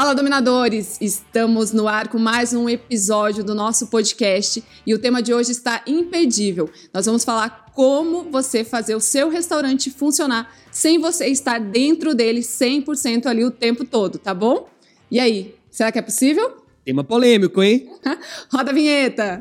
[0.00, 0.96] Fala, dominadores!
[1.00, 5.50] Estamos no ar com mais um episódio do nosso podcast e o tema de hoje
[5.50, 6.70] está impedível.
[6.94, 12.42] Nós vamos falar como você fazer o seu restaurante funcionar sem você estar dentro dele
[12.42, 14.68] 100% ali o tempo todo, tá bom?
[15.10, 16.58] E aí, será que é possível?
[16.84, 17.90] Tema polêmico, hein?
[18.54, 19.36] Roda a vinheta!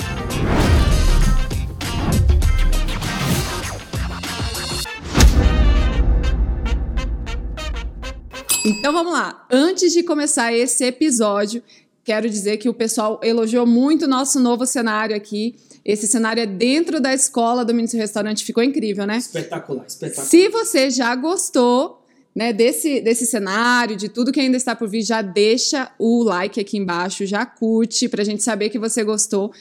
[8.67, 9.47] Então vamos lá.
[9.49, 11.63] Antes de começar esse episódio,
[12.03, 15.55] quero dizer que o pessoal elogiou muito o nosso novo cenário aqui.
[15.85, 19.19] Esse cenário é dentro da escola do Ministério Restaurante, ficou incrível, né?
[19.19, 20.27] Espetacular, espetacular.
[20.27, 22.03] Se você já gostou
[22.35, 26.59] né, desse, desse cenário, de tudo que ainda está por vir, já deixa o like
[26.59, 29.53] aqui embaixo, já curte para a gente saber que você gostou.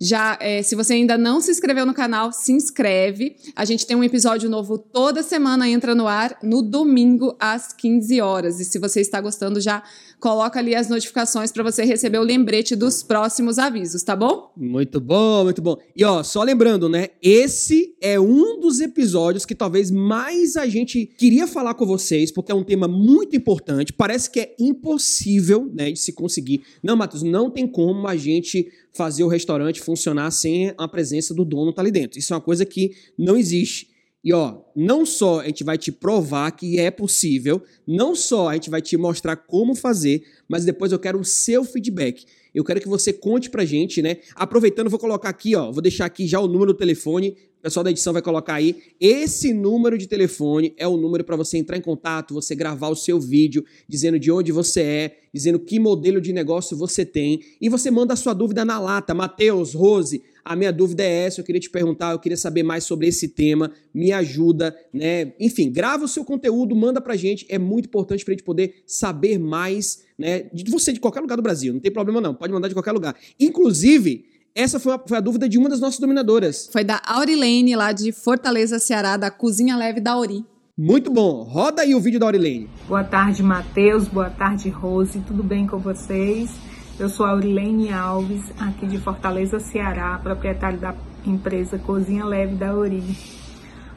[0.00, 3.36] Já, é, se você ainda não se inscreveu no canal, se inscreve.
[3.56, 8.20] A gente tem um episódio novo toda semana, entra no ar no domingo às 15
[8.20, 8.60] horas.
[8.60, 9.82] E se você está gostando, já
[10.20, 14.52] coloca ali as notificações para você receber o lembrete dos próximos avisos, tá bom?
[14.56, 15.76] Muito bom, muito bom.
[15.96, 17.08] E ó, só lembrando, né?
[17.22, 22.52] Esse é um dos episódios que talvez mais a gente queria falar com vocês, porque
[22.52, 23.92] é um tema muito importante.
[23.92, 26.62] Parece que é impossível, né, de se conseguir.
[26.82, 28.68] Não, Matheus, não tem como a gente
[28.98, 32.18] fazer o restaurante funcionar sem a presença do dono tá ali dentro.
[32.18, 33.90] Isso é uma coisa que não existe.
[34.24, 38.54] E ó, não só a gente vai te provar que é possível, não só a
[38.54, 42.26] gente vai te mostrar como fazer, mas depois eu quero o seu feedback.
[42.52, 44.16] Eu quero que você conte pra gente, né?
[44.34, 47.36] Aproveitando, vou colocar aqui, ó, vou deixar aqui já o número do telefone.
[47.58, 48.76] O pessoal da edição vai colocar aí.
[49.00, 52.94] Esse número de telefone é o número para você entrar em contato, você gravar o
[52.94, 57.68] seu vídeo dizendo de onde você é, dizendo que modelo de negócio você tem e
[57.68, 59.12] você manda a sua dúvida na lata.
[59.12, 62.84] Matheus, Rose, a minha dúvida é essa, eu queria te perguntar, eu queria saber mais
[62.84, 65.32] sobre esse tema, me ajuda, né?
[65.40, 69.36] Enfim, grava o seu conteúdo, manda pra gente, é muito importante pra gente poder saber
[69.36, 72.68] mais, né, de você de qualquer lugar do Brasil, não tem problema não, pode mandar
[72.68, 73.16] de qualquer lugar.
[73.38, 74.24] Inclusive,
[74.58, 76.68] essa foi a, foi a, dúvida de uma das nossas dominadoras.
[76.72, 80.44] Foi da Aurilene, lá de Fortaleza, Ceará, da Cozinha Leve da Auri.
[80.76, 81.44] Muito bom.
[81.44, 82.68] Roda aí o vídeo da Aurilene.
[82.88, 84.08] Boa tarde, Matheus.
[84.08, 85.20] Boa tarde, Rose.
[85.20, 86.50] Tudo bem com vocês?
[86.98, 90.92] Eu sou Aurilene Alves, aqui de Fortaleza, Ceará, proprietária da
[91.24, 93.16] empresa Cozinha Leve da Ori.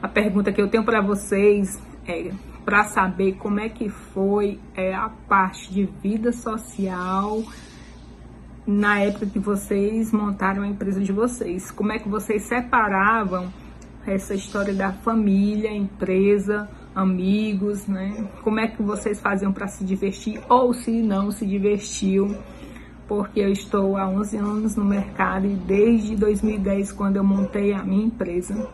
[0.00, 1.76] A pergunta que eu tenho para vocês
[2.06, 2.30] é
[2.64, 7.42] para saber como é que foi é, a parte de vida social
[8.66, 11.70] na época que vocês montaram a empresa de vocês.
[11.70, 13.52] Como é que vocês separavam
[14.06, 18.28] essa história da família, empresa, amigos, né?
[18.42, 22.36] Como é que vocês faziam para se divertir ou se não se divertiam?
[23.12, 27.82] porque eu estou há 11 anos no mercado e desde 2010, quando eu montei a
[27.82, 28.66] minha empresa,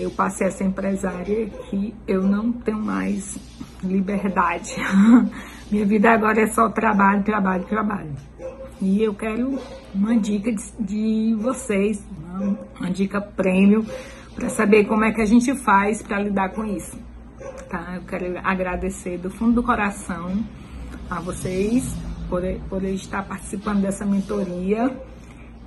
[0.00, 3.38] eu passei a ser empresária que eu não tenho mais
[3.84, 4.74] liberdade.
[5.70, 8.16] minha vida agora é só trabalho, trabalho, trabalho.
[8.80, 9.58] E eu quero
[9.94, 13.86] uma dica de, de vocês, uma, uma dica prêmio,
[14.34, 16.98] para saber como é que a gente faz para lidar com isso.
[17.70, 17.94] Tá?
[17.96, 20.44] Eu quero agradecer do fundo do coração
[21.08, 21.94] a vocês
[22.28, 24.94] por, por estar participando dessa mentoria.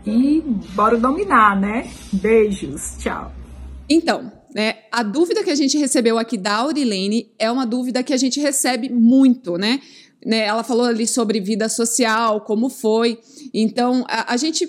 [0.06, 0.42] E
[0.74, 1.90] bora dominar, né?
[2.14, 3.32] Beijos, tchau.
[3.90, 8.14] Então, né, a dúvida que a gente recebeu aqui da Aurilene é uma dúvida que
[8.14, 9.80] a gente recebe muito, né?
[10.26, 13.20] Né ela falou ali sobre vida social, como foi.
[13.54, 14.68] Então, a, a gente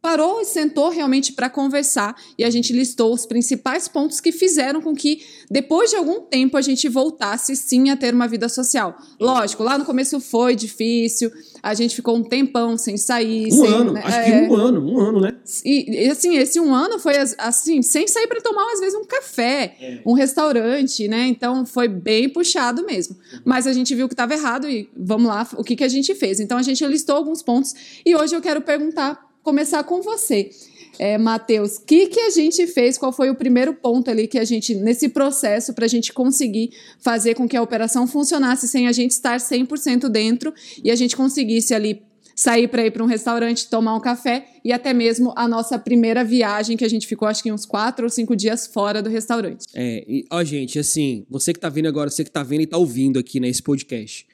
[0.00, 4.80] parou e sentou realmente para conversar e a gente listou os principais pontos que fizeram
[4.80, 8.96] com que depois de algum tempo a gente voltasse sim a ter uma vida social.
[9.20, 11.32] Lógico, lá no começo foi difícil,
[11.62, 13.48] a gente ficou um tempão sem sair.
[13.48, 14.02] Um sem, ano, né?
[14.04, 14.24] acho é...
[14.24, 15.34] que um ano, um ano, né?
[15.64, 19.04] E, e, assim, esse um ano foi assim, sem sair para tomar às vezes um
[19.04, 20.00] café, é.
[20.06, 21.26] um restaurante, né?
[21.26, 23.16] Então foi bem puxado mesmo.
[23.44, 26.14] Mas a gente viu que estava errado e vamos lá, o que, que a gente
[26.14, 26.38] fez?
[26.38, 27.74] Então a gente listou alguns pontos
[28.06, 30.50] e hoje eu quero perguntar começar com você.
[30.98, 32.98] É, Matheus, o que, que a gente fez?
[32.98, 36.70] Qual foi o primeiro ponto ali que a gente, nesse processo, para a gente conseguir
[36.98, 41.16] fazer com que a operação funcionasse sem a gente estar 100% dentro e a gente
[41.16, 42.02] conseguisse ali
[42.34, 46.22] sair para ir para um restaurante, tomar um café e até mesmo a nossa primeira
[46.22, 49.66] viagem, que a gente ficou acho que uns quatro ou cinco dias fora do restaurante.
[49.74, 52.64] É, e, ó, gente, assim, você que está vendo agora, você que está vendo e
[52.64, 54.24] está ouvindo aqui nesse podcast,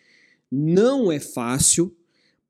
[0.52, 1.96] não é fácil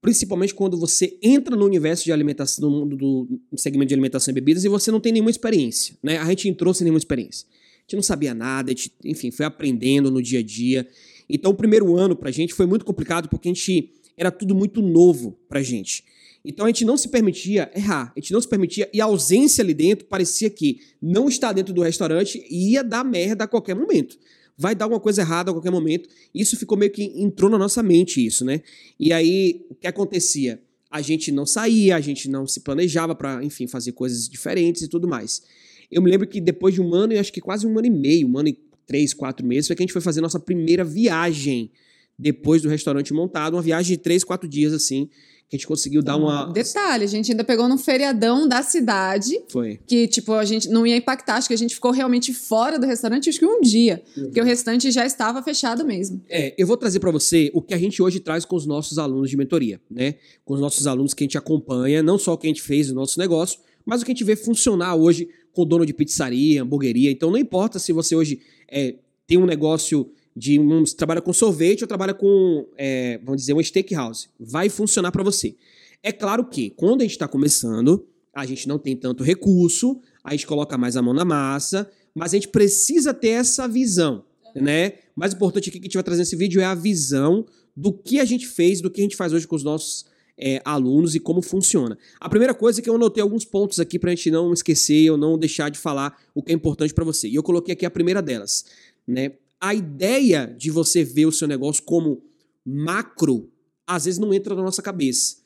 [0.05, 4.35] principalmente quando você entra no universo de alimentação, no mundo do segmento de alimentação e
[4.35, 6.19] bebidas e você não tem nenhuma experiência, né?
[6.19, 7.49] A gente entrou sem nenhuma experiência.
[7.49, 10.87] A gente não sabia nada, gente, enfim, foi aprendendo no dia a dia.
[11.27, 14.83] Então, o primeiro ano pra gente foi muito complicado porque a gente era tudo muito
[14.83, 16.05] novo pra gente.
[16.45, 19.65] Então a gente não se permitia errar, a gente não se permitia, e a ausência
[19.65, 24.19] ali dentro parecia que não estar dentro do restaurante ia dar merda a qualquer momento.
[24.56, 26.09] Vai dar alguma coisa errada a qualquer momento.
[26.35, 28.62] Isso ficou meio que entrou na nossa mente isso, né?
[28.99, 30.61] E aí o que acontecia?
[30.91, 34.89] A gente não saía, a gente não se planejava para, enfim, fazer coisas diferentes e
[34.89, 35.43] tudo mais.
[35.91, 37.91] Eu me lembro que depois de um ano, e acho que quase um ano e
[37.91, 40.85] meio, um ano e três, quatro meses, foi que a gente foi fazer nossa primeira
[40.85, 41.71] viagem
[42.19, 45.09] depois do restaurante montado, uma viagem de três, quatro dias assim,
[45.49, 46.46] que a gente conseguiu dar uma.
[46.46, 49.41] Detalhe, a gente ainda pegou num feriadão da cidade.
[49.49, 49.79] Foi.
[49.87, 51.37] Que, tipo, a gente não ia impactar.
[51.37, 54.02] Acho que a gente ficou realmente fora do restaurante, acho que um dia.
[54.17, 54.25] Uhum.
[54.25, 56.20] Porque o restante já estava fechado mesmo.
[56.29, 58.99] É, eu vou trazer para você o que a gente hoje traz com os nossos
[58.99, 60.14] alunos de mentoria, né?
[60.44, 62.88] Com os nossos alunos que a gente acompanha, não só o que a gente fez
[62.88, 65.93] no nosso negócio, mas o que a gente vê funcionar hoje com o dono de
[65.94, 67.11] pizzaria, hamburgueria.
[67.11, 71.83] Então não importa se você hoje é, tem um negócio de um, trabalha com sorvete
[71.83, 74.29] ou trabalha com, é, vamos dizer, um steakhouse.
[74.39, 75.57] Vai funcionar para você.
[76.03, 80.33] É claro que quando a gente está começando, a gente não tem tanto recurso, a
[80.33, 84.95] gente coloca mais a mão na massa, mas a gente precisa ter essa visão, né?
[85.17, 87.47] O mais importante aqui que a gente vai trazer nesse vídeo é a visão
[87.77, 90.61] do que a gente fez, do que a gente faz hoje com os nossos é,
[90.65, 91.97] alunos e como funciona.
[92.21, 95.11] A primeira coisa é que eu anotei alguns pontos aqui para a gente não esquecer
[95.11, 97.29] ou não deixar de falar o que é importante para você.
[97.29, 98.65] E eu coloquei aqui a primeira delas,
[99.07, 99.33] né?
[99.64, 102.22] A ideia de você ver o seu negócio como
[102.62, 103.50] macro,
[103.87, 105.38] às vezes não entra na nossa cabeça.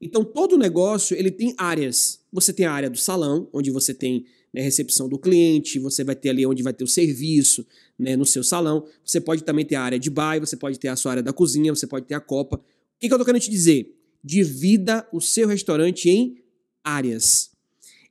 [0.00, 2.20] Então, todo negócio, ele tem áreas.
[2.32, 4.24] Você tem a área do salão, onde você tem
[4.54, 7.66] né, recepção do cliente, você vai ter ali onde vai ter o serviço
[7.98, 8.86] né, no seu salão.
[9.04, 11.32] Você pode também ter a área de bar, você pode ter a sua área da
[11.32, 12.58] cozinha, você pode ter a copa.
[12.58, 12.60] O
[13.00, 13.98] que, que eu tô querendo te dizer?
[14.22, 16.36] Divida o seu restaurante em
[16.84, 17.50] áreas.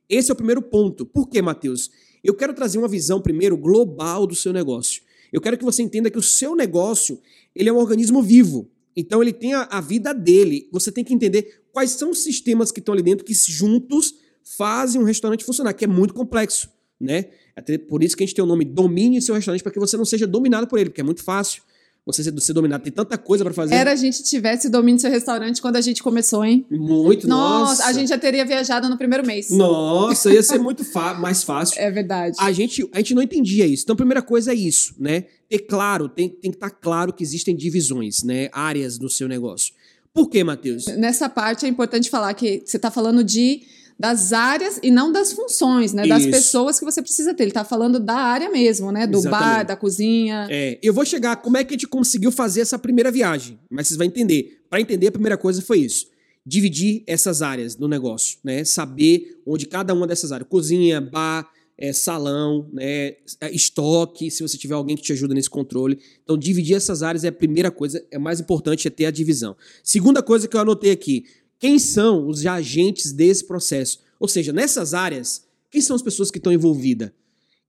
[0.06, 1.06] Esse é o primeiro ponto.
[1.06, 1.90] Por quê, Matheus?
[2.22, 5.05] Eu quero trazer uma visão primeiro global do seu negócio.
[5.32, 7.20] Eu quero que você entenda que o seu negócio
[7.54, 8.70] ele é um organismo vivo.
[8.96, 10.68] Então ele tem a, a vida dele.
[10.72, 15.00] Você tem que entender quais são os sistemas que estão ali dentro que juntos fazem
[15.00, 16.70] um restaurante funcionar, que é muito complexo,
[17.00, 17.26] né?
[17.54, 19.96] Até por isso que a gente tem o nome domine seu restaurante para que você
[19.96, 21.62] não seja dominado por ele, porque é muito fácil
[22.06, 22.84] você ser, ser dominado.
[22.84, 23.74] Tem tanta coisa para fazer.
[23.74, 26.64] Era a gente tivesse domínio do seu restaurante quando a gente começou, hein?
[26.70, 27.82] Muito, nossa.
[27.82, 27.86] nossa.
[27.86, 29.50] A gente já teria viajado no primeiro mês.
[29.50, 30.84] Nossa, ia ser muito
[31.18, 31.80] mais fácil.
[31.80, 32.36] É verdade.
[32.38, 33.82] A gente, a gente não entendia isso.
[33.82, 35.24] Então, a primeira coisa é isso, né?
[35.48, 38.48] Ter claro, tem, tem que estar tá claro que existem divisões, né?
[38.52, 39.74] Áreas do seu negócio.
[40.14, 40.86] Por quê, Matheus?
[40.86, 43.62] Nessa parte é importante falar que você está falando de
[43.98, 46.06] das áreas e não das funções, né?
[46.06, 46.30] Das Isso.
[46.30, 47.44] pessoas que você precisa ter.
[47.44, 49.06] Ele tá falando da área mesmo, né?
[49.06, 49.44] Do Exatamente.
[49.44, 50.46] bar, da cozinha.
[50.50, 53.88] É, eu vou chegar como é que a gente conseguiu fazer essa primeira viagem, mas
[53.88, 54.60] vocês vão entender.
[54.68, 56.08] Para entender, a primeira coisa foi isso.
[56.44, 58.64] Dividir essas áreas do negócio, né?
[58.64, 64.56] Saber onde cada uma dessas áreas, cozinha, bar, é, salão, né, é, estoque, se você
[64.56, 65.98] tiver alguém que te ajuda nesse controle.
[66.22, 69.56] Então, dividir essas áreas é a primeira coisa, é mais importante é ter a divisão.
[69.82, 71.24] Segunda coisa que eu anotei aqui,
[71.58, 74.00] quem são os agentes desse processo?
[74.20, 77.10] Ou seja, nessas áreas, quem são as pessoas que estão envolvidas?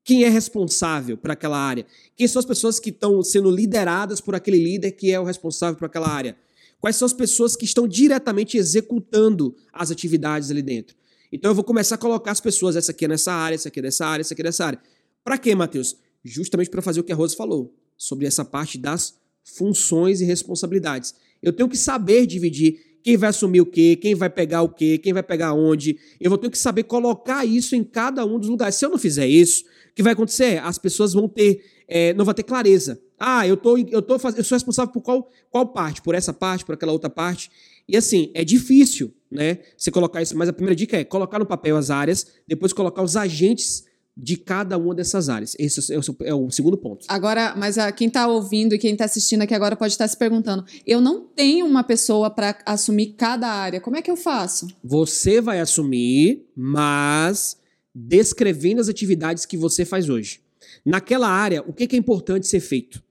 [0.04, 1.86] Quem é responsável por aquela área?
[2.16, 5.78] Quem são as pessoas que estão sendo lideradas por aquele líder que é o responsável
[5.78, 6.38] por aquela área?
[6.80, 10.96] Quais são as pessoas que estão diretamente executando as atividades ali dentro?
[11.32, 13.80] Então eu vou começar a colocar as pessoas, essa aqui é nessa área, essa aqui
[13.80, 14.80] é dessa área, essa aqui é dessa área.
[15.24, 15.98] Para quê, Matheus?
[16.24, 21.16] Justamente para fazer o que a Rose falou, sobre essa parte das funções e responsabilidades.
[21.42, 24.98] Eu tenho que saber dividir quem vai assumir o quê, quem vai pegar o quê,
[24.98, 25.98] quem vai pegar onde.
[26.20, 28.76] Eu vou ter que saber colocar isso em cada um dos lugares.
[28.76, 30.62] Se eu não fizer isso, o que vai acontecer?
[30.62, 33.02] As pessoas vão ter, é, não vão ter clareza.
[33.18, 34.38] Ah, eu tô, eu tô faz...
[34.38, 36.02] eu sou responsável por qual, qual parte?
[36.02, 37.50] Por essa parte, por aquela outra parte.
[37.88, 39.60] E assim, é difícil, né?
[39.78, 43.02] Você colocar isso, mas a primeira dica é colocar no papel as áreas, depois colocar
[43.02, 43.86] os agentes
[44.20, 45.56] de cada uma dessas áreas.
[45.60, 47.06] Esse é o, é o segundo ponto.
[47.08, 50.18] Agora, mas a, quem está ouvindo e quem está assistindo aqui agora pode estar se
[50.18, 53.80] perguntando: eu não tenho uma pessoa para assumir cada área.
[53.80, 54.68] Como é que eu faço?
[54.84, 57.58] Você vai assumir, mas
[57.94, 60.42] descrevendo as atividades que você faz hoje.
[60.84, 63.04] Naquela área, o que é importante ser feito?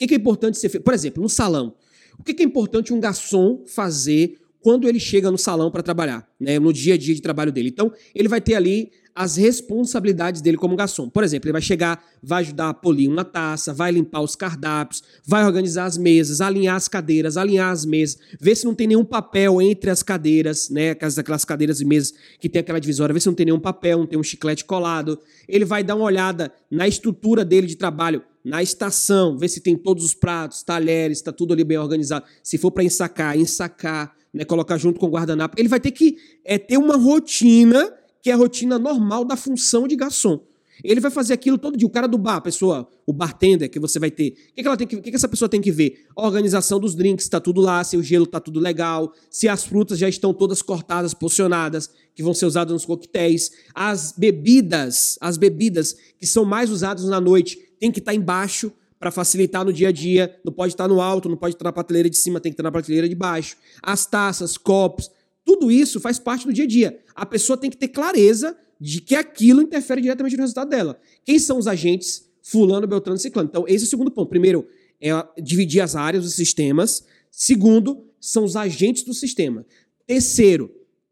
[0.00, 0.84] O que é importante ser feito?
[0.84, 1.74] Por exemplo, no salão.
[2.18, 6.58] O que é importante um garçom fazer quando ele chega no salão para trabalhar, né,
[6.58, 7.68] no dia a dia de trabalho dele?
[7.68, 11.08] Então, ele vai ter ali as responsabilidades dele como garçom.
[11.08, 15.02] Por exemplo, ele vai chegar, vai ajudar a polir uma taça, vai limpar os cardápios,
[15.24, 19.04] vai organizar as mesas, alinhar as cadeiras, alinhar as mesas, ver se não tem nenhum
[19.04, 20.90] papel entre as cadeiras, né?
[20.90, 24.06] Aquelas cadeiras e mesas que tem aquela divisória, ver se não tem nenhum papel, não
[24.06, 25.20] tem um chiclete colado.
[25.48, 29.76] Ele vai dar uma olhada na estrutura dele de trabalho, na estação, ver se tem
[29.76, 32.26] todos os pratos, talheres, está tudo ali bem organizado.
[32.42, 35.54] Se for para ensacar, ensacar, né, colocar junto com o guardanapo.
[35.56, 37.92] Ele vai ter que é, ter uma rotina
[38.24, 40.40] que é a rotina normal da função de garçom.
[40.82, 41.86] Ele vai fazer aquilo todo dia.
[41.86, 44.30] O cara do bar, a pessoa, o bartender que você vai ter.
[44.30, 46.06] O que, que ela tem que, o que, que essa pessoa tem que ver?
[46.16, 49.62] A organização dos drinks, está tudo lá, se o gelo está tudo legal, se as
[49.64, 53.50] frutas já estão todas cortadas, porcionadas, que vão ser usadas nos coquetéis.
[53.74, 58.72] As bebidas, as bebidas que são mais usadas na noite, tem que estar tá embaixo
[58.98, 60.34] para facilitar no dia a dia.
[60.42, 62.62] Não pode estar no alto, não pode estar na prateleira de cima, tem que estar
[62.62, 63.58] na prateleira de baixo.
[63.82, 65.10] As taças, copos,
[65.44, 66.98] tudo isso faz parte do dia a dia.
[67.14, 70.98] A pessoa tem que ter clareza de que aquilo interfere diretamente no resultado dela.
[71.24, 73.48] Quem são os agentes fulano, beltrano, ciclano?
[73.48, 74.28] Então, esse é o segundo ponto.
[74.28, 74.66] Primeiro,
[75.00, 75.10] é
[75.40, 77.04] dividir as áreas, os sistemas.
[77.30, 79.66] Segundo, são os agentes do sistema.
[80.06, 80.70] Terceiro,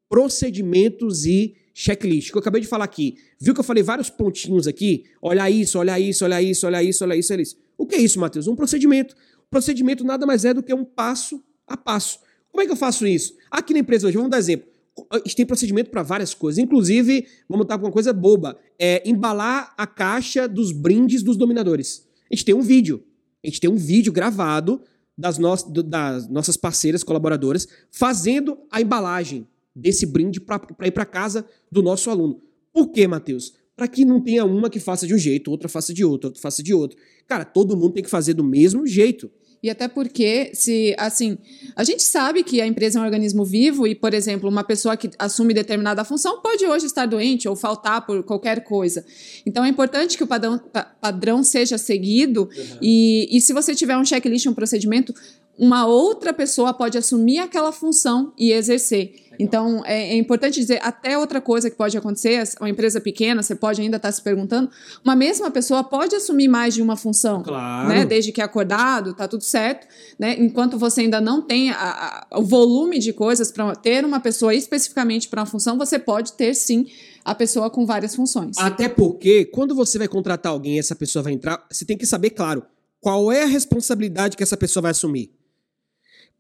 [0.09, 2.31] procedimentos e checklist.
[2.31, 3.17] Que eu acabei de falar aqui.
[3.39, 5.05] Viu que eu falei vários pontinhos aqui?
[5.21, 7.57] Olha isso, olha isso, olha isso, olha isso, olha isso, olha isso.
[7.77, 8.47] O que é isso, Matheus?
[8.47, 9.15] Um procedimento.
[9.51, 12.19] Procedimento nada mais é do que um passo a passo.
[12.53, 13.35] Como é que eu faço isso?
[13.51, 14.69] Aqui na empresa hoje, vamos dar exemplo.
[15.11, 16.63] A gente tem procedimento para várias coisas.
[16.63, 22.07] Inclusive, vamos com uma coisa boba: é embalar a caixa dos brindes dos dominadores.
[22.31, 23.03] A gente tem um vídeo.
[23.43, 24.83] A gente tem um vídeo gravado
[25.17, 31.47] das, no das nossas parceiras colaboradoras fazendo a embalagem desse brinde para ir para casa
[31.71, 32.43] do nosso aluno.
[32.73, 33.55] Por quê, Matheus?
[33.75, 36.43] Para que não tenha uma que faça de um jeito, outra faça de outro, outra
[36.43, 36.99] faça de outro.
[37.27, 39.31] Cara, todo mundo tem que fazer do mesmo jeito.
[39.63, 41.39] E até porque, se assim,
[41.77, 44.97] a gente sabe que a empresa é um organismo vivo e, por exemplo, uma pessoa
[44.97, 49.05] que assume determinada função pode hoje estar doente ou faltar por qualquer coisa.
[49.47, 50.61] Então é importante que o padrão,
[51.01, 52.79] padrão seja seguido uhum.
[52.83, 55.15] e, e se você tiver um checklist, um procedimento,
[55.57, 59.15] uma outra pessoa pode assumir aquela função e exercer.
[59.43, 63.57] Então, é, é, importante dizer, até outra coisa que pode acontecer, uma empresa pequena, você
[63.57, 64.71] pode ainda estar se perguntando,
[65.05, 67.43] uma mesma pessoa pode assumir mais de uma função.
[67.43, 67.89] Claro.
[67.89, 68.05] Né?
[68.07, 69.89] Desde que é acordado, tá tudo certo.
[70.17, 70.37] Né?
[70.39, 74.55] Enquanto você ainda não tem a, a, o volume de coisas para ter uma pessoa
[74.55, 76.87] especificamente para uma função, você pode ter sim
[77.25, 78.57] a pessoa com várias funções.
[78.59, 82.07] Até porque, quando você vai contratar alguém e essa pessoa vai entrar, você tem que
[82.07, 82.63] saber, claro,
[83.01, 85.33] qual é a responsabilidade que essa pessoa vai assumir.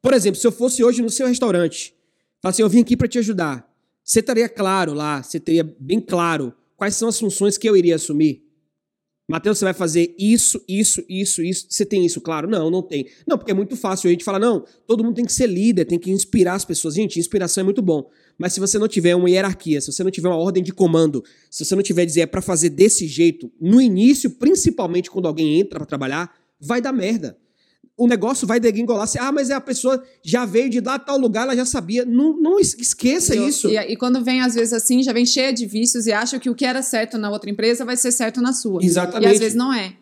[0.01, 1.95] Por exemplo, se eu fosse hoje no seu restaurante
[2.43, 3.65] Fala assim, eu vim aqui para te ajudar.
[4.03, 7.95] Você estaria claro lá, você teria bem claro quais são as funções que eu iria
[7.95, 8.43] assumir?
[9.31, 11.67] Mateus, você vai fazer isso, isso, isso, isso.
[11.71, 12.51] Você tem isso claro?
[12.51, 13.07] Não, não tem.
[13.25, 15.85] Não, porque é muito fácil a gente falar, não, todo mundo tem que ser líder,
[15.85, 16.95] tem que inspirar as pessoas.
[16.95, 18.11] Gente, inspiração é muito bom.
[18.37, 21.23] Mas se você não tiver uma hierarquia, se você não tiver uma ordem de comando,
[21.49, 25.61] se você não tiver dizer é para fazer desse jeito, no início, principalmente quando alguém
[25.61, 27.39] entra para trabalhar, vai dar merda
[28.03, 29.05] o negócio vai degringolar.
[29.05, 32.05] Assim, ah, mas é a pessoa já veio de lá tal lugar, ela já sabia.
[32.05, 33.69] Não, não esqueça e, isso.
[33.69, 36.51] E, e, quando vem, às vezes, assim, já vem cheia de vícios e acha que
[36.51, 38.85] o que era certo na outra empresa vai ser certo na sua.
[38.85, 39.31] Exatamente.
[39.31, 39.95] E às vezes não é.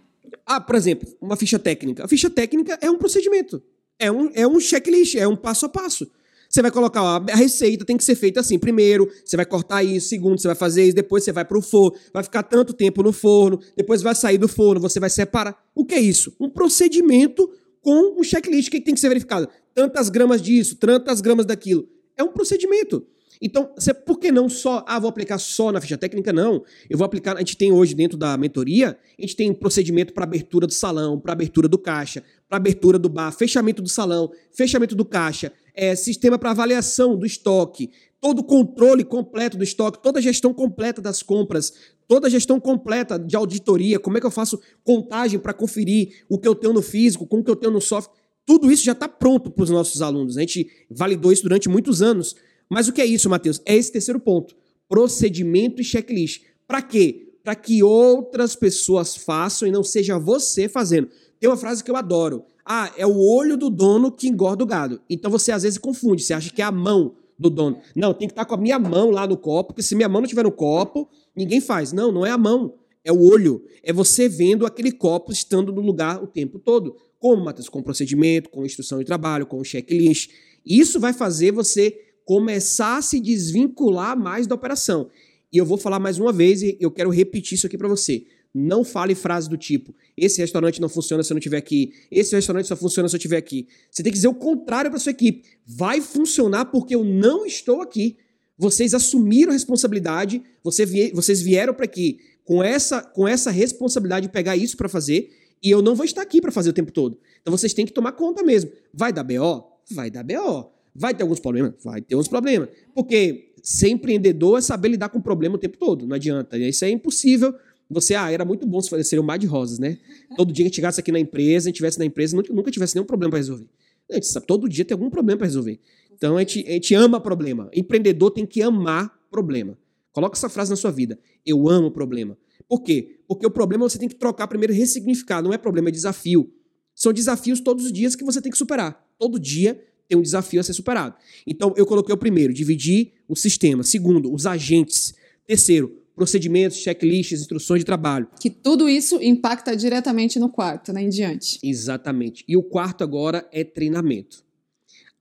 [0.47, 2.07] Ah, por exemplo, uma ficha técnica.
[2.07, 3.62] A ficha técnica é um procedimento.
[3.99, 6.11] É um, é um checklist, é um passo a passo.
[6.50, 8.59] Você vai colocar, ó, a receita tem que ser feita assim.
[8.59, 10.09] Primeiro, você vai cortar isso.
[10.09, 10.97] Segundo, você vai fazer isso.
[10.97, 11.97] Depois, você vai para o forno.
[12.12, 13.61] Vai ficar tanto tempo no forno.
[13.76, 14.80] Depois, vai sair do forno.
[14.80, 15.57] Você vai separar.
[15.73, 16.35] O que é isso?
[16.40, 17.49] Um procedimento
[17.80, 18.70] com um checklist.
[18.70, 19.49] Que tem que ser verificado?
[19.75, 21.88] Tantas gramas disso, tantas gramas daquilo.
[22.16, 23.06] É um procedimento.
[23.42, 26.30] Então, você, por que não só, ah, vou aplicar só na ficha técnica?
[26.30, 26.62] Não.
[26.90, 30.25] Eu vou aplicar, a gente tem hoje dentro da mentoria, a gente tem procedimento para
[30.25, 34.94] abertura do salão, para abertura do caixa, para abertura do bar, fechamento do salão, fechamento
[34.94, 40.18] do caixa, é, sistema para avaliação do estoque, todo o controle completo do estoque, toda
[40.18, 41.72] a gestão completa das compras,
[42.10, 46.40] toda a gestão completa de auditoria, como é que eu faço contagem para conferir o
[46.40, 48.12] que eu tenho no físico, com o que eu tenho no software.
[48.44, 50.36] Tudo isso já está pronto para os nossos alunos.
[50.36, 52.34] A gente validou isso durante muitos anos.
[52.68, 53.62] Mas o que é isso, Matheus?
[53.64, 54.56] É esse terceiro ponto:
[54.88, 56.42] procedimento e checklist.
[56.66, 57.28] Para quê?
[57.44, 61.10] Para que outras pessoas façam e não seja você fazendo.
[61.38, 62.42] Tem uma frase que eu adoro.
[62.66, 65.00] Ah, é o olho do dono que engorda o gado.
[65.08, 67.78] Então você às vezes confunde, você acha que é a mão do dono.
[67.96, 70.20] Não, tem que estar com a minha mão lá no copo, porque se minha mão
[70.20, 71.08] não estiver no copo,
[71.40, 71.92] ninguém faz.
[71.92, 73.64] Não, não é a mão, é o olho.
[73.82, 76.97] É você vendo aquele copo estando no lugar o tempo todo.
[77.18, 77.68] Como, Matheus?
[77.68, 80.30] Com procedimento, com instrução de trabalho, com checklist.
[80.64, 85.11] Isso vai fazer você começar a se desvincular mais da operação.
[85.52, 88.25] E eu vou falar mais uma vez e eu quero repetir isso aqui para você.
[88.54, 92.35] Não fale frases do tipo: esse restaurante não funciona se eu não estiver aqui, esse
[92.35, 93.68] restaurante só funciona se eu estiver aqui.
[93.90, 95.49] Você tem que dizer o contrário para sua equipe.
[95.66, 98.16] Vai funcionar porque eu não estou aqui.
[98.60, 104.54] Vocês assumiram a responsabilidade, vocês vieram para aqui com essa, com essa responsabilidade de pegar
[104.54, 105.30] isso para fazer,
[105.62, 107.18] e eu não vou estar aqui para fazer o tempo todo.
[107.40, 108.70] Então vocês têm que tomar conta mesmo.
[108.92, 109.64] Vai dar BO?
[109.90, 110.70] Vai dar BO.
[110.94, 111.72] Vai ter alguns problemas?
[111.82, 112.68] Vai ter uns problemas.
[112.94, 116.06] Porque ser empreendedor é saber lidar com o problema o tempo todo.
[116.06, 116.58] Não adianta.
[116.58, 117.54] Isso é impossível
[117.90, 119.98] você, ah, era muito bom se fazer, um mar de rosas, né?
[120.36, 123.04] Todo dia que chegasse aqui na empresa, a gente tivesse na empresa, nunca, tivesse nenhum
[123.04, 123.66] problema para resolver.
[124.08, 125.80] Gente sabe, todo dia tem algum problema para resolver.
[126.20, 127.70] Então a gente, a gente ama problema.
[127.74, 129.78] Empreendedor tem que amar problema.
[130.12, 131.18] Coloca essa frase na sua vida.
[131.46, 132.36] Eu amo problema.
[132.68, 133.20] Por quê?
[133.26, 135.40] Porque o problema você tem que trocar primeiro ressignificar.
[135.40, 136.52] Não é problema, é desafio.
[136.94, 139.02] São desafios todos os dias que você tem que superar.
[139.18, 141.14] Todo dia tem um desafio a ser superado.
[141.46, 143.82] Então eu coloquei o primeiro, dividir o sistema.
[143.82, 145.14] Segundo, os agentes.
[145.46, 148.28] Terceiro, procedimentos, checklists, instruções de trabalho.
[148.38, 151.58] Que tudo isso impacta diretamente no quarto, né, em diante.
[151.62, 152.44] Exatamente.
[152.46, 154.50] E o quarto agora é treinamento.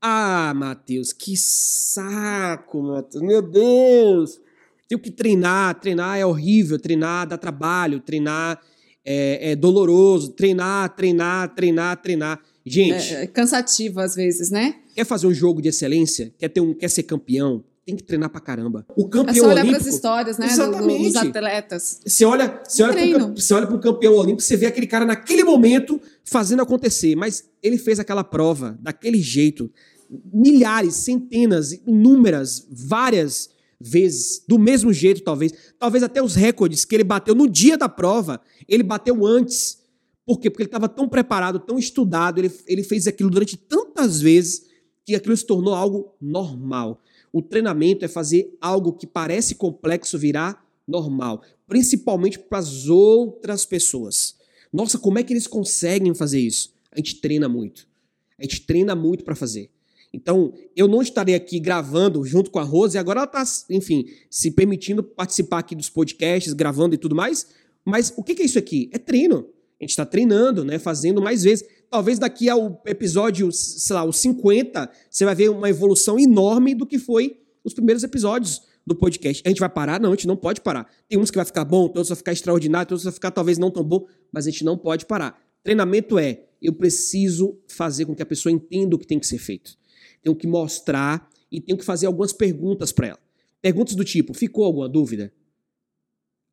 [0.01, 3.23] Ah, Matheus, que saco, Matheus.
[3.23, 4.39] Meu Deus!
[4.87, 8.59] Tenho que treinar, treinar é horrível, treinar dá trabalho, treinar
[9.05, 12.41] é, é doloroso, treinar, treinar, treinar, treinar.
[12.65, 13.13] Gente.
[13.13, 14.75] É, é cansativo às vezes, né?
[14.95, 16.33] Quer fazer um jogo de excelência?
[16.37, 17.63] Quer, ter um, quer ser campeão?
[17.85, 18.85] Tem que treinar pra caramba.
[18.95, 19.81] O campeão é só olhar olímpico.
[19.81, 20.45] as histórias, né?
[20.45, 21.03] Exatamente.
[21.07, 21.99] dos atletas.
[22.05, 25.43] Você olha, você olha, pro, você olha pro campeão olímpico, você vê aquele cara naquele
[25.43, 27.15] momento fazendo acontecer.
[27.15, 29.71] Mas ele fez aquela prova daquele jeito.
[30.31, 35.53] Milhares, centenas, inúmeras, várias vezes, do mesmo jeito, talvez.
[35.79, 39.79] Talvez até os recordes que ele bateu no dia da prova, ele bateu antes.
[40.25, 40.49] Por quê?
[40.49, 44.68] Porque ele estava tão preparado, tão estudado, ele, ele fez aquilo durante tantas vezes
[45.09, 47.01] que aquilo se tornou algo normal.
[47.31, 54.35] O treinamento é fazer algo que parece complexo virar normal, principalmente para as outras pessoas.
[54.71, 56.73] Nossa, como é que eles conseguem fazer isso?
[56.91, 57.87] A gente treina muito.
[58.37, 59.69] A gente treina muito para fazer.
[60.11, 64.05] Então, eu não estarei aqui gravando junto com a Rose, e agora ela está, enfim,
[64.29, 67.47] se permitindo participar aqui dos podcasts, gravando e tudo mais.
[67.85, 68.89] Mas o que é isso aqui?
[68.91, 69.47] É treino.
[69.79, 70.79] A gente está treinando, né?
[70.79, 71.67] Fazendo mais vezes.
[71.89, 76.85] Talvez daqui ao episódio, sei lá, os 50, você vai ver uma evolução enorme do
[76.85, 79.41] que foi os primeiros episódios do podcast.
[79.45, 79.99] A gente vai parar?
[79.99, 80.89] Não, a gente não pode parar.
[81.07, 83.71] Tem uns que vai ficar bom, outros vai ficar extraordinário, outros vai ficar talvez não
[83.71, 85.41] tão bom, mas a gente não pode parar.
[85.63, 89.37] Treinamento é, eu preciso fazer com que a pessoa entenda o que tem que ser
[89.37, 89.79] feito
[90.21, 93.19] tenho que mostrar e tenho que fazer algumas perguntas para ela.
[93.61, 95.33] Perguntas do tipo: ficou alguma dúvida?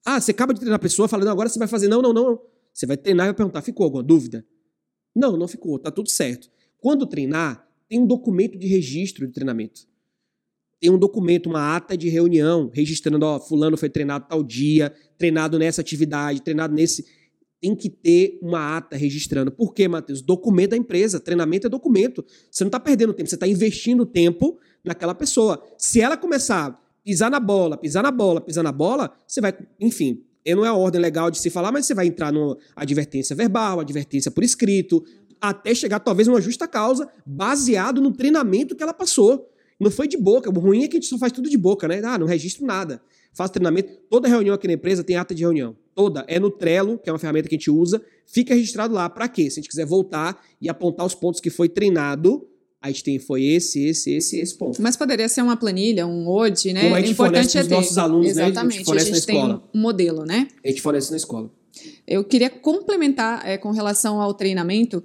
[0.05, 1.89] Ah, você acaba de treinar a pessoa falando, agora você vai fazer.
[1.89, 2.41] Não, não, não.
[2.73, 4.47] Você vai treinar e vai perguntar: ficou alguma dúvida?
[5.17, 6.51] Não, não ficou, tá tudo certo.
[6.79, 9.89] Quando treinar, tem um documento de registro de treinamento.
[10.79, 15.59] Tem um documento, uma ata de reunião, registrando, ó, fulano foi treinado tal dia, treinado
[15.59, 17.07] nessa atividade, treinado nesse
[17.61, 19.51] tem que ter uma ata registrando.
[19.51, 20.21] Por quê, Matheus?
[20.21, 21.19] Documento da empresa.
[21.19, 22.25] Treinamento é documento.
[22.51, 25.63] Você não está perdendo tempo, você está investindo tempo naquela pessoa.
[25.79, 29.57] Se ela começar a pisar na bola, pisar na bola, pisar na bola, você vai,
[29.81, 30.23] enfim,
[30.55, 33.81] não é a ordem legal de se falar, mas você vai entrar no advertência verbal,
[33.81, 35.05] advertência por escrito,
[35.41, 39.51] até chegar talvez numa justa causa, baseado no treinamento que ela passou.
[39.79, 40.49] Não foi de boca.
[40.49, 42.01] O ruim é que a gente só faz tudo de boca, né?
[42.05, 43.03] Ah, não registro nada.
[43.35, 43.93] Faço treinamento.
[44.09, 47.13] Toda reunião aqui na empresa tem ata de reunião toda é no Trello, que é
[47.13, 49.09] uma ferramenta que a gente usa, fica registrado lá.
[49.09, 49.51] Para quê?
[49.51, 52.47] Se a gente quiser voltar e apontar os pontos que foi treinado,
[52.87, 54.81] a gente tem foi esse, esse, esse, esse ponto.
[54.81, 56.83] Mas poderia ser uma planilha, um Word, né?
[56.83, 57.75] Como a gente importante fornece é ter.
[57.75, 58.55] nossos alunos, Exatamente.
[58.55, 58.61] né?
[58.61, 59.55] A gente fornece a gente na escola.
[59.59, 60.49] tem um modelo, né?
[60.65, 61.51] A gente fornece na escola.
[62.07, 65.03] Eu queria complementar é, com relação ao treinamento,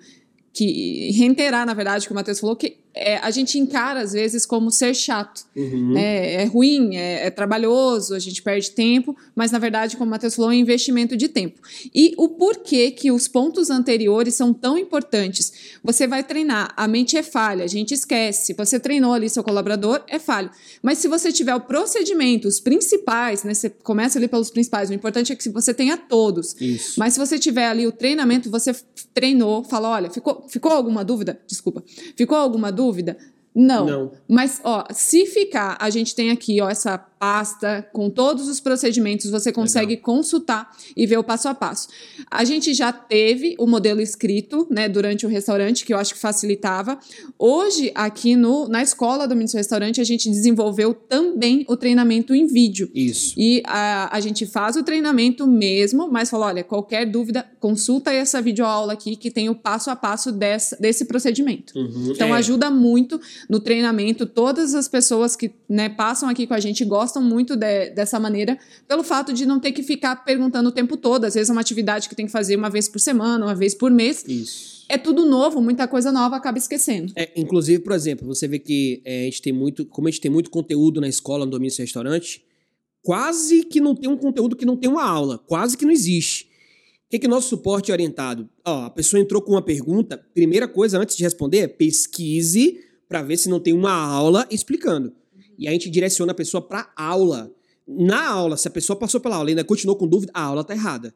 [0.54, 4.14] que reiterar, na verdade, o que o Matheus falou, que é, a gente encara às
[4.14, 5.46] vezes como ser chato.
[5.56, 5.98] Uhum.
[5.98, 10.12] É, é, ruim, é, é, trabalhoso, a gente perde tempo, mas na verdade, como o
[10.12, 11.60] Matheus falou, é um investimento de tempo.
[11.94, 15.80] E o porquê que os pontos anteriores são tão importantes?
[15.84, 18.54] Você vai treinar, a mente é falha, a gente esquece.
[18.54, 20.50] Você treinou ali seu colaborador, é falho.
[20.82, 23.54] Mas se você tiver o procedimento, os principais, né?
[23.54, 26.56] Você começa ali pelos principais, o importante é que você tenha todos.
[26.60, 27.00] Isso.
[27.00, 28.76] Mas se você tiver ali o treinamento, você
[29.14, 31.40] treinou, fala: olha, ficou, ficou alguma dúvida?
[31.48, 31.84] Desculpa.
[32.16, 32.81] Ficou alguma dúvida?
[32.82, 33.14] Dúvida?
[33.54, 33.86] Não.
[33.86, 34.12] Não.
[34.28, 39.30] Mas, ó, se ficar, a gente tem aqui, ó, essa pasta com todos os procedimentos,
[39.30, 40.06] você consegue Legal.
[40.06, 41.88] consultar e ver o passo a passo.
[42.32, 46.20] A gente já teve o modelo escrito, né, durante o restaurante, que eu acho que
[46.20, 46.98] facilitava.
[47.38, 52.48] Hoje, aqui no, na escola do Ministério Restaurante, a gente desenvolveu também o treinamento em
[52.48, 52.90] vídeo.
[52.92, 53.36] Isso.
[53.38, 58.42] E a, a gente faz o treinamento mesmo, mas fala, olha, qualquer dúvida, consulta essa
[58.42, 61.78] videoaula aqui que tem o passo a passo dessa, desse procedimento.
[61.78, 62.40] Uhum, então, é.
[62.40, 64.26] ajuda muito no treinamento.
[64.26, 68.58] Todas as pessoas que né, passam aqui com a gente gostam muito de, dessa maneira,
[68.88, 71.26] pelo fato de não ter que ficar perguntando o tempo todo.
[71.26, 73.74] Às vezes é uma atividade que tem que fazer uma vez por semana, uma vez
[73.74, 74.24] por mês.
[74.28, 74.86] Isso.
[74.90, 77.14] É tudo novo, muita coisa nova acaba esquecendo.
[77.16, 80.20] É, inclusive, por exemplo, você vê que é, a gente tem muito, como a gente
[80.20, 82.44] tem muito conteúdo na escola, no domínio do restaurante,
[83.02, 86.44] quase que não tem um conteúdo que não tem uma aula, quase que não existe.
[86.44, 88.50] O que, que nosso suporte é orientado?
[88.66, 92.80] Ó, a pessoa entrou com uma pergunta, primeira coisa antes de responder é pesquise
[93.12, 95.12] para ver se não tem uma aula explicando
[95.60, 97.54] e a gente direciona a pessoa para aula.
[97.86, 100.64] Na aula, se a pessoa passou pela aula e ainda continuou com dúvida, a aula
[100.64, 101.14] tá errada.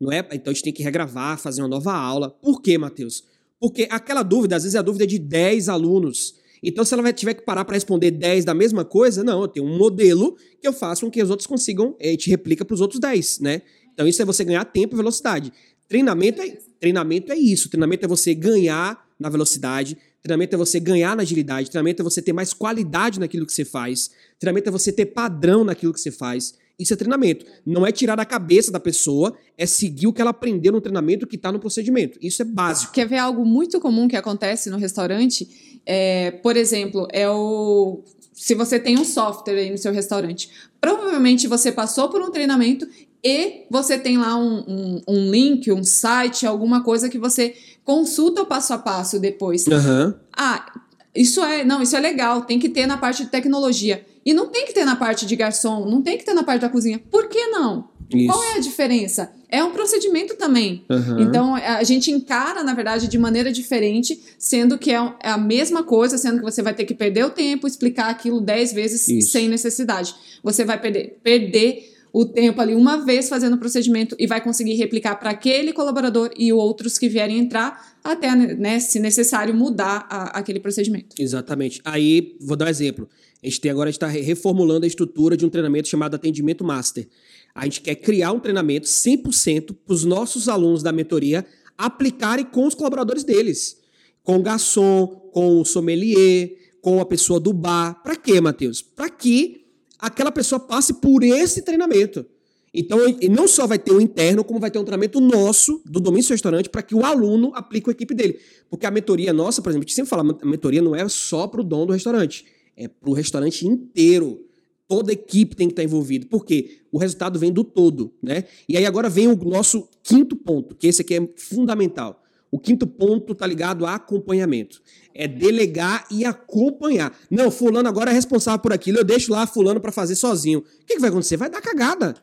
[0.00, 0.26] Não é?
[0.32, 2.30] Então a gente tem que regravar, fazer uma nova aula.
[2.30, 3.22] Por quê, Matheus?
[3.60, 6.36] Porque aquela dúvida, às vezes é a dúvida de 10 alunos.
[6.62, 9.66] Então, se ela tiver que parar para responder 10 da mesma coisa, não, eu tenho
[9.66, 12.80] um modelo que eu faço com que os outros consigam, a gente replica para os
[12.80, 13.62] outros 10, né?
[13.92, 15.52] Então, isso é você ganhar tempo e velocidade.
[15.86, 17.68] Treinamento é, treinamento é isso.
[17.68, 19.96] Treinamento é você ganhar na velocidade.
[20.22, 21.70] Treinamento é você ganhar na agilidade.
[21.70, 24.10] Treinamento é você ter mais qualidade naquilo que você faz.
[24.38, 26.54] Treinamento é você ter padrão naquilo que você faz.
[26.78, 27.46] Isso é treinamento.
[27.64, 31.26] Não é tirar da cabeça da pessoa, é seguir o que ela aprendeu no treinamento
[31.26, 32.18] que está no procedimento.
[32.20, 32.92] Isso é básico.
[32.92, 35.80] Quer ver algo muito comum que acontece no restaurante?
[35.86, 38.02] É, por exemplo, é o.
[38.34, 42.86] Se você tem um software aí no seu restaurante, provavelmente você passou por um treinamento
[43.24, 47.54] e você tem lá um, um, um link, um site, alguma coisa que você
[47.86, 49.66] consulta o passo a passo depois.
[49.68, 50.16] Aham.
[50.36, 50.66] Ah,
[51.14, 54.04] isso é, não, isso é legal, tem que ter na parte de tecnologia.
[54.24, 56.62] E não tem que ter na parte de garçom, não tem que ter na parte
[56.62, 57.00] da cozinha.
[57.10, 57.88] Por que não?
[58.12, 58.26] Isso.
[58.26, 59.32] Qual é a diferença?
[59.48, 60.84] É um procedimento também.
[60.90, 61.20] Aham.
[61.20, 65.84] Então, a gente encara, na verdade, de maneira diferente, sendo que é é a mesma
[65.84, 69.30] coisa, sendo que você vai ter que perder o tempo, explicar aquilo dez vezes Isso.
[69.30, 70.12] sem necessidade.
[70.42, 74.74] Você vai perder, perder o tempo ali uma vez fazendo o procedimento e vai conseguir
[74.74, 80.38] replicar para aquele colaborador e outros que vierem entrar, até, né, se necessário, mudar a-
[80.38, 81.14] aquele procedimento.
[81.18, 81.80] Exatamente.
[81.84, 83.08] Aí, vou dar um exemplo.
[83.42, 87.06] A gente tem agora, está reformulando a estrutura de um treinamento chamado Atendimento Master.
[87.54, 91.44] A gente quer criar um treinamento 100% para os nossos alunos da mentoria
[91.76, 93.78] aplicarem com os colaboradores deles.
[94.22, 98.02] Com o garçom, com o sommelier, com a pessoa do bar.
[98.02, 98.80] Para quê, Matheus?
[98.82, 99.65] Para que
[100.06, 102.24] aquela pessoa passe por esse treinamento.
[102.72, 102.98] Então,
[103.30, 106.32] não só vai ter o interno, como vai ter um treinamento nosso, do domínio do
[106.32, 108.38] restaurante, para que o aluno aplique a equipe dele.
[108.68, 111.46] Porque a mentoria nossa, por exemplo, a gente sempre fala, a mentoria não é só
[111.46, 112.44] para o dono do restaurante,
[112.76, 114.44] é para o restaurante inteiro.
[114.86, 116.26] Toda a equipe tem que estar envolvida.
[116.26, 116.82] Por quê?
[116.92, 118.44] O resultado vem do todo, né?
[118.68, 122.22] E aí agora vem o nosso quinto ponto, que esse aqui é fundamental.
[122.50, 124.80] O quinto ponto tá ligado a acompanhamento.
[125.14, 127.12] É delegar e acompanhar.
[127.30, 130.60] Não, fulano agora é responsável por aquilo, eu deixo lá fulano para fazer sozinho.
[130.60, 131.36] O que, que vai acontecer?
[131.36, 132.14] Vai dar cagada.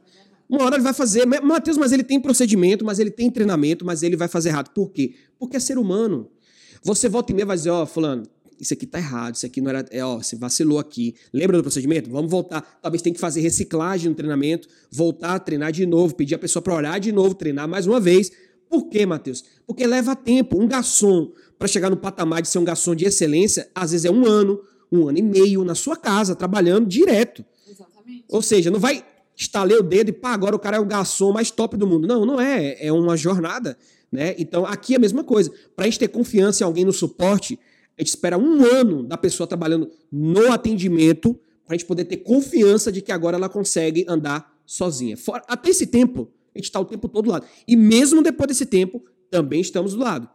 [0.50, 3.86] Uma hora ele vai fazer, "Ma- Matheus, mas ele tem procedimento, mas ele tem treinamento,
[3.86, 4.70] mas ele vai fazer errado.
[4.70, 5.14] Por quê?
[5.40, 6.30] Porque é ser humano.
[6.84, 8.24] Você volta e meia vai dizer, ó, fulano,
[8.60, 11.16] isso aqui tá errado, isso aqui não era, é, ó, você vacilou aqui.
[11.34, 12.10] Lembra do procedimento?
[12.10, 12.62] Vamos voltar.
[12.82, 16.62] Talvez tenha que fazer reciclagem no treinamento, voltar a treinar de novo, pedir a pessoa
[16.62, 18.32] para olhar de novo, treinar mais uma vez.
[18.74, 19.44] Por quê, Matheus?
[19.68, 20.60] Porque leva tempo.
[20.60, 24.10] Um garçom, para chegar no patamar de ser um garçom de excelência, às vezes é
[24.10, 24.60] um ano,
[24.92, 27.46] um ano e meio na sua casa, trabalhando direto.
[27.70, 28.26] Exatamente.
[28.28, 29.06] Ou seja, não vai
[29.38, 32.08] estalar o dedo e pá, agora o cara é o garçom mais top do mundo.
[32.08, 32.84] Não, não é.
[32.84, 33.78] É uma jornada.
[34.12, 34.34] Né?
[34.40, 35.52] Então, aqui é a mesma coisa.
[35.76, 37.60] Para a gente ter confiança em alguém no suporte,
[37.96, 42.18] a gente espera um ano da pessoa trabalhando no atendimento para a gente poder ter
[42.18, 45.16] confiança de que agora ela consegue andar sozinha.
[45.16, 47.46] Fora- até esse tempo, a gente está o tempo todo do lado.
[47.68, 50.30] E mesmo depois desse tempo, também estamos do lado.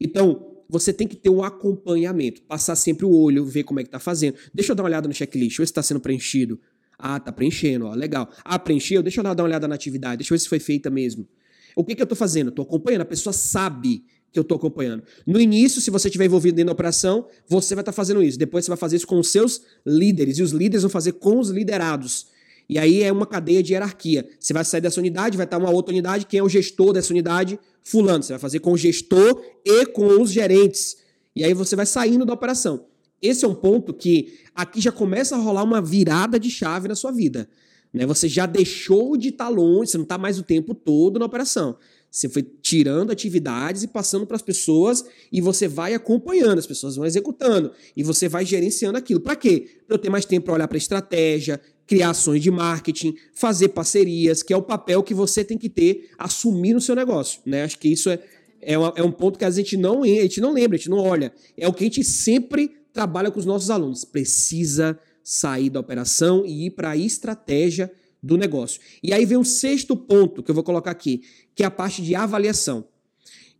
[0.00, 3.90] Então, você tem que ter um acompanhamento, passar sempre o olho, ver como é que
[3.90, 4.36] tá fazendo.
[4.52, 6.58] Deixa eu dar uma olhada no checklist, ver se está sendo preenchido.
[6.98, 8.30] Ah, tá preenchendo, ó, legal.
[8.44, 10.90] Ah, preencheu, deixa eu dar uma olhada na atividade, deixa eu ver se foi feita
[10.90, 11.28] mesmo.
[11.76, 12.50] O que, que eu tô fazendo?
[12.50, 15.02] Tô acompanhando, a pessoa sabe que eu tô acompanhando.
[15.26, 18.38] No início, se você estiver envolvido dentro da operação, você vai estar fazendo isso.
[18.38, 21.38] Depois você vai fazer isso com os seus líderes, e os líderes vão fazer com
[21.38, 22.26] os liderados.
[22.68, 24.28] E aí é uma cadeia de hierarquia.
[24.38, 27.12] Você vai sair dessa unidade, vai estar uma outra unidade, quem é o gestor dessa
[27.12, 27.58] unidade?
[27.82, 28.22] Fulano.
[28.22, 30.96] Você vai fazer com o gestor e com os gerentes.
[31.36, 32.86] E aí você vai saindo da operação.
[33.20, 36.94] Esse é um ponto que aqui já começa a rolar uma virada de chave na
[36.94, 37.48] sua vida.
[37.92, 38.04] Né?
[38.06, 41.76] Você já deixou de estar longe, você não está mais o tempo todo na operação.
[42.10, 46.94] Você foi tirando atividades e passando para as pessoas e você vai acompanhando, as pessoas
[46.94, 49.20] vão executando e você vai gerenciando aquilo.
[49.20, 49.68] Para quê?
[49.86, 54.42] Para eu ter mais tempo para olhar para estratégia, criar ações de marketing, fazer parcerias,
[54.42, 57.40] que é o papel que você tem que ter, assumir no seu negócio.
[57.44, 57.62] Né?
[57.64, 58.18] Acho que isso é,
[58.60, 60.90] é, uma- é um ponto que a gente, não, a gente não lembra, a gente
[60.90, 61.32] não olha.
[61.56, 64.04] É o que a gente sempre trabalha com os nossos alunos.
[64.04, 67.90] Precisa sair da operação e ir para a estratégia
[68.22, 68.80] do negócio.
[69.02, 71.22] E aí vem o sexto ponto que eu vou colocar aqui,
[71.54, 72.86] que é a parte de avaliação.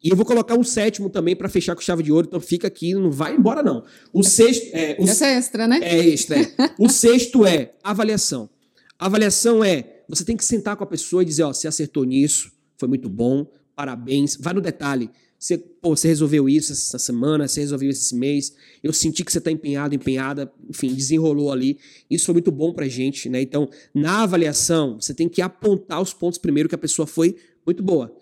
[0.04, 2.68] E eu vou colocar um sétimo também para fechar com chave de ouro, então fica
[2.68, 3.82] aqui, não vai embora não.
[4.12, 5.80] O sexto é, o Essa é extra, né?
[5.82, 6.38] é extra.
[6.38, 6.46] É.
[6.78, 8.50] O sexto é avaliação.
[8.98, 12.52] Avaliação é você tem que sentar com a pessoa e dizer, ó, você acertou nisso,
[12.76, 14.36] foi muito bom, parabéns.
[14.38, 15.08] Vai no detalhe.
[15.38, 18.54] Você, pô, você resolveu isso essa semana, você resolveu isso esse mês.
[18.82, 21.78] Eu senti que você está empenhado, empenhada, enfim, desenrolou ali.
[22.10, 23.40] Isso foi muito bom pra gente, né?
[23.40, 27.36] Então, na avaliação, você tem que apontar os pontos primeiro que a pessoa foi
[27.66, 28.14] muito boa.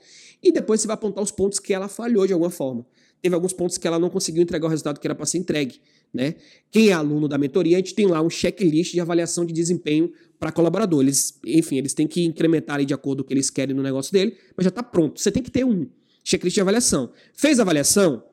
[0.43, 2.85] E depois você vai apontar os pontos que ela falhou de alguma forma.
[3.21, 5.81] Teve alguns pontos que ela não conseguiu entregar o resultado que era para ser entregue.
[6.13, 6.35] Né?
[6.71, 10.13] Quem é aluno da mentoria, a gente tem lá um checklist de avaliação de desempenho
[10.39, 11.03] para colaborador.
[11.03, 13.83] Eles, enfim, eles têm que incrementar ali de acordo com o que eles querem no
[13.83, 15.21] negócio dele, mas já está pronto.
[15.21, 15.87] Você tem que ter um
[16.25, 17.13] checklist de avaliação.
[17.33, 18.25] Fez a avaliação?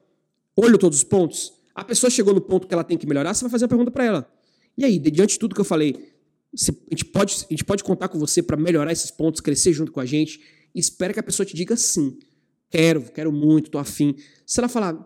[0.56, 1.54] Olhou todos os pontos?
[1.74, 3.92] A pessoa chegou no ponto que ela tem que melhorar, você vai fazer uma pergunta
[3.92, 4.32] para ela.
[4.78, 5.96] E aí, diante de tudo que eu falei,
[6.54, 9.92] a, gente pode, a gente pode contar com você para melhorar esses pontos, crescer junto
[9.92, 10.42] com a gente.
[10.74, 12.18] Espera que a pessoa te diga sim.
[12.70, 14.16] Quero, quero muito, tô afim.
[14.46, 14.98] Se ela falar,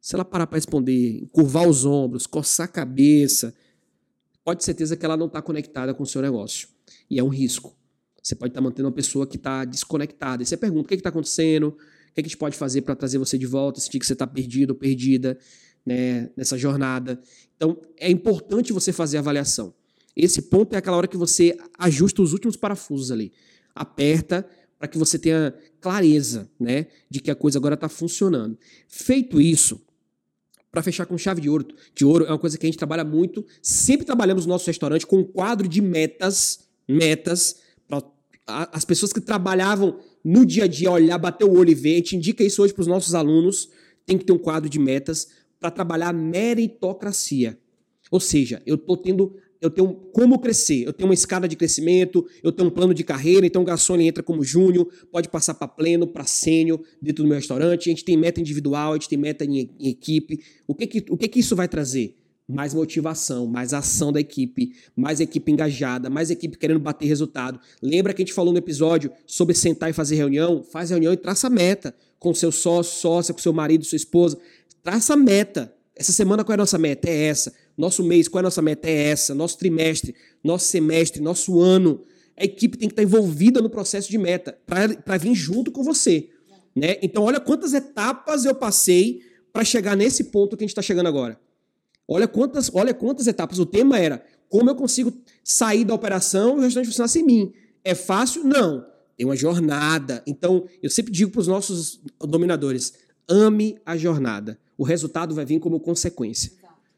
[0.00, 3.54] se ela parar para responder, curvar os ombros, coçar a cabeça,
[4.44, 6.68] pode ter certeza que ela não está conectada com o seu negócio.
[7.10, 7.76] E é um risco.
[8.22, 10.42] Você pode estar mantendo uma pessoa que está desconectada.
[10.42, 11.68] E você pergunta: o que está acontecendo?
[11.68, 13.80] O que a gente pode fazer para trazer você de volta?
[13.80, 15.38] Sentir que você está perdido ou perdida
[15.84, 17.20] né, nessa jornada.
[17.56, 19.72] Então, é importante você fazer a avaliação.
[20.16, 23.32] Esse ponto é aquela hora que você ajusta os últimos parafusos ali.
[23.74, 28.58] Aperta para que você tenha clareza né, de que a coisa agora está funcionando.
[28.88, 29.80] Feito isso,
[30.70, 33.04] para fechar com chave de ouro, de ouro é uma coisa que a gente trabalha
[33.04, 33.44] muito.
[33.62, 37.56] Sempre trabalhamos no nosso restaurante com um quadro de metas, metas
[37.88, 38.02] para
[38.46, 41.94] as pessoas que trabalhavam no dia a dia olhar, bater o olho e ver.
[41.94, 43.70] A gente indica isso hoje para os nossos alunos.
[44.04, 47.58] Tem que ter um quadro de metas para trabalhar meritocracia.
[48.10, 49.34] Ou seja, eu estou tendo
[49.66, 53.04] eu tenho como crescer, eu tenho uma escada de crescimento, eu tenho um plano de
[53.04, 57.22] carreira, então o garçom ele entra como júnior, pode passar para pleno, para sênior dentro
[57.22, 60.40] do meu restaurante, a gente tem meta individual, a gente tem meta em, em equipe.
[60.66, 62.16] O que que, o que que isso vai trazer?
[62.48, 67.58] Mais motivação, mais ação da equipe, mais equipe engajada, mais equipe querendo bater resultado.
[67.82, 70.62] Lembra que a gente falou no episódio sobre sentar e fazer reunião?
[70.62, 74.38] Faz reunião e traça meta com seu sócio, sócia, com seu marido, sua esposa.
[74.82, 75.72] Traça meta.
[75.94, 77.08] Essa semana qual é a nossa meta?
[77.08, 78.88] É essa nosso mês, qual é a nossa meta?
[78.88, 79.34] É essa.
[79.34, 82.04] Nosso trimestre, nosso semestre, nosso ano.
[82.36, 86.30] A equipe tem que estar envolvida no processo de meta para vir junto com você.
[86.74, 86.96] Né?
[87.02, 89.20] Então, olha quantas etapas eu passei
[89.52, 91.40] para chegar nesse ponto que a gente está chegando agora.
[92.06, 93.58] Olha quantas, olha quantas etapas.
[93.58, 95.12] O tema era como eu consigo
[95.42, 97.52] sair da operação e o restante funcionar sem mim.
[97.82, 98.44] É fácil?
[98.44, 98.86] Não.
[99.16, 100.22] Tem uma jornada.
[100.26, 102.92] Então, eu sempre digo para os nossos dominadores:
[103.28, 104.58] ame a jornada.
[104.76, 106.52] O resultado vai vir como consequência.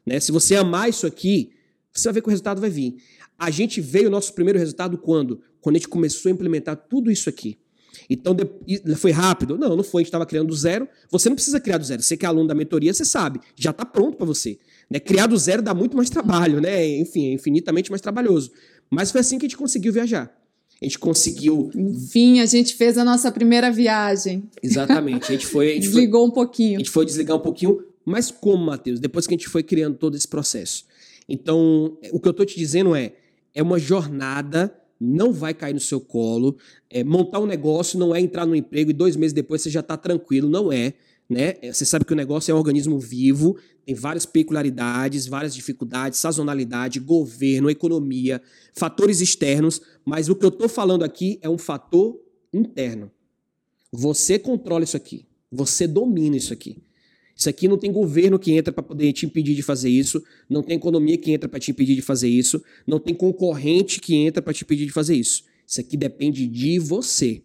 [0.09, 0.19] Né?
[0.19, 1.51] Se você amar isso aqui,
[1.93, 2.97] você vai ver que o resultado vai vir.
[3.37, 5.41] A gente veio o nosso primeiro resultado quando?
[5.61, 7.59] Quando a gente começou a implementar tudo isso aqui.
[8.09, 8.35] Então,
[8.97, 9.55] foi rápido?
[9.55, 10.01] Não, não foi.
[10.01, 10.87] A gente estava criando do zero.
[11.11, 12.01] Você não precisa criar do zero.
[12.01, 13.39] Você que é aluno da mentoria, você sabe.
[13.55, 14.57] Já está pronto para você.
[14.89, 14.99] Né?
[14.99, 16.87] Criar do zero dá muito mais trabalho, né?
[16.97, 18.51] Enfim, é infinitamente mais trabalhoso.
[18.89, 20.35] Mas foi assim que a gente conseguiu viajar.
[20.81, 21.69] A gente conseguiu.
[21.75, 24.49] Enfim, a gente fez a nossa primeira viagem.
[24.63, 25.25] Exatamente.
[25.25, 25.71] A gente foi.
[25.71, 26.75] A gente Desligou foi, um pouquinho.
[26.75, 28.99] A gente foi desligar um pouquinho, mas como, Matheus?
[28.99, 30.85] Depois que a gente foi criando todo esse processo.
[31.27, 33.13] Então, o que eu estou te dizendo é,
[33.53, 36.57] é uma jornada, não vai cair no seu colo.
[36.89, 39.79] É, montar um negócio não é entrar no emprego e dois meses depois você já
[39.79, 40.93] está tranquilo, não é.
[41.29, 41.53] Né?
[41.61, 46.17] É, você sabe que o negócio é um organismo vivo, tem várias peculiaridades, várias dificuldades,
[46.17, 48.41] sazonalidade, governo, economia,
[48.73, 52.19] fatores externos, mas o que eu estou falando aqui é um fator
[52.51, 53.11] interno.
[53.91, 56.81] Você controla isso aqui, você domina isso aqui.
[57.39, 60.61] Isso aqui não tem governo que entra para poder te impedir de fazer isso, não
[60.61, 64.41] tem economia que entra para te impedir de fazer isso, não tem concorrente que entra
[64.41, 65.45] para te impedir de fazer isso.
[65.65, 67.41] Isso aqui depende de você.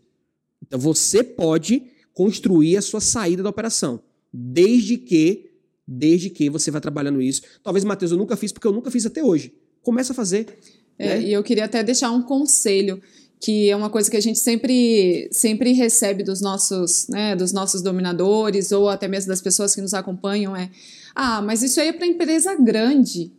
[0.61, 4.03] Então você pode construir a sua saída da operação,
[4.33, 5.53] desde que
[5.87, 7.43] desde que você vai trabalhando isso.
[7.63, 9.53] Talvez, Matheus, eu nunca fiz porque eu nunca fiz até hoje.
[9.81, 10.59] Começa a fazer.
[10.99, 11.23] É, né?
[11.23, 13.01] E eu queria até deixar um conselho
[13.45, 17.83] que é uma coisa que a gente sempre, sempre recebe dos nossos, né, dos nossos
[17.83, 20.71] dominadores ou até mesmo das pessoas que nos acompanham é
[21.15, 23.31] ah, mas isso aí é para empresa grande.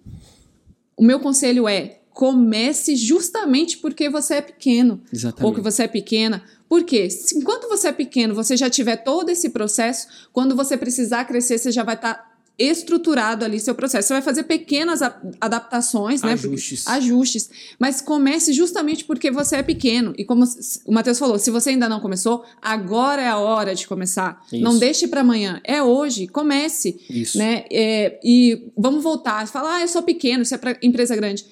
[0.96, 5.44] O meu conselho é comece justamente porque você é pequeno Exatamente.
[5.44, 6.44] ou que você é pequena.
[6.70, 11.58] Porque enquanto você é pequeno, você já tiver todo esse processo, quando você precisar crescer,
[11.58, 14.08] você já vai estar tá estruturado ali seu processo.
[14.08, 15.02] Você vai fazer pequenas
[15.42, 16.34] adaptações, né?
[16.34, 16.88] Ajustes.
[16.88, 17.50] Ajustes.
[17.78, 20.14] Mas comece justamente porque você é pequeno.
[20.18, 20.46] E como
[20.86, 24.42] o Matheus falou, se você ainda não começou, agora é a hora de começar.
[24.52, 24.64] Isso.
[24.64, 25.60] Não deixe para amanhã.
[25.64, 26.28] É hoje.
[26.28, 27.00] Comece.
[27.10, 27.38] Isso.
[27.38, 27.66] Né?
[27.72, 29.46] É, e vamos voltar.
[29.48, 31.46] Falar, ah, eu sou pequeno, isso é para empresa grande.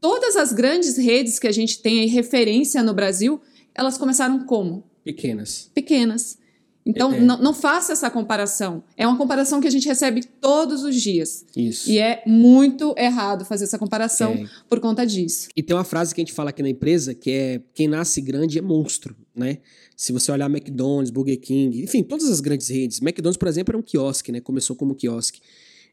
[0.00, 3.40] Todas as grandes redes que a gente tem aí, referência no Brasil,
[3.74, 4.84] elas começaram como?
[5.04, 5.70] Pequenas.
[5.72, 6.38] Pequenas.
[6.84, 7.20] Então, é.
[7.20, 8.82] não, não, faça essa comparação.
[8.96, 11.44] É uma comparação que a gente recebe todos os dias.
[11.54, 11.90] Isso.
[11.90, 14.46] E é muito errado fazer essa comparação é.
[14.68, 15.48] por conta disso.
[15.54, 18.20] E tem uma frase que a gente fala aqui na empresa que é: quem nasce
[18.22, 19.58] grande é monstro, né?
[19.96, 23.02] Se você olhar McDonald's, Burger King, enfim, todas as grandes redes.
[23.02, 24.40] McDonald's, por exemplo, era um quiosque, né?
[24.40, 25.40] Começou como quiosque.